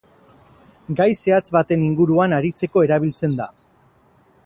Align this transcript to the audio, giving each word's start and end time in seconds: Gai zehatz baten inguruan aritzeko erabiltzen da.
Gai 1.01 1.07
zehatz 1.17 1.45
baten 1.57 1.85
inguruan 1.91 2.35
aritzeko 2.41 2.87
erabiltzen 2.89 3.41
da. 3.45 3.53